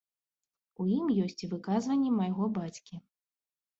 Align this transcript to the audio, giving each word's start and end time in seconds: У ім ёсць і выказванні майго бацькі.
У 0.83 0.85
ім 0.95 1.05
ёсць 1.27 1.43
і 1.47 1.51
выказванні 1.53 2.15
майго 2.19 2.43
бацькі. 2.57 2.95